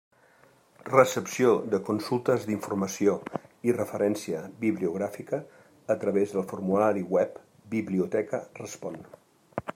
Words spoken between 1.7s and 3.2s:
de consultes d'informació